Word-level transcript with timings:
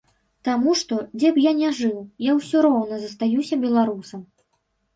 Таму 0.47 0.71
што, 0.79 0.97
дзе 1.17 1.29
б 1.35 1.43
я 1.49 1.53
не 1.59 1.69
жыў, 1.81 1.93
я 2.29 2.35
ўсё 2.39 2.65
роўна 2.69 3.01
застаюся 3.07 3.63
беларусам. 3.69 4.29